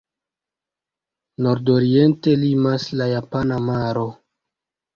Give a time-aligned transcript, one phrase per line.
[1.49, 4.11] Nordoriente limas la Japana maro.